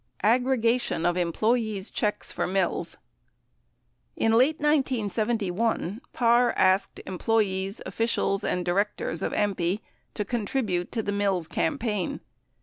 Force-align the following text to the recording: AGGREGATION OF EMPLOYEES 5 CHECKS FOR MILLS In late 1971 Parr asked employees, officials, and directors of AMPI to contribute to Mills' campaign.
AGGREGATION 0.23 1.05
OF 1.05 1.15
EMPLOYEES 1.15 1.91
5 1.91 1.93
CHECKS 1.93 2.31
FOR 2.31 2.47
MILLS 2.47 2.97
In 4.15 4.31
late 4.31 4.59
1971 4.59 6.01
Parr 6.11 6.53
asked 6.57 6.99
employees, 7.05 7.81
officials, 7.85 8.43
and 8.43 8.65
directors 8.65 9.21
of 9.21 9.31
AMPI 9.33 9.79
to 10.15 10.25
contribute 10.25 10.91
to 10.91 11.03
Mills' 11.03 11.47
campaign. 11.47 12.19